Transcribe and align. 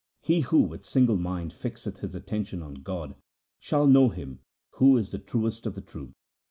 He 0.23 0.39
who 0.39 0.59
with 0.61 0.83
single 0.83 1.15
mind 1.15 1.53
fixeth 1.53 1.97
his 1.99 2.15
attention 2.15 2.63
on 2.63 2.73
God, 2.81 3.13
shall 3.59 3.85
know 3.85 4.09
Him 4.09 4.39
who 4.77 4.97
is 4.97 5.11
the 5.11 5.19
truest 5.19 5.67
of 5.67 5.75
the 5.75 5.81
true. 5.81 6.15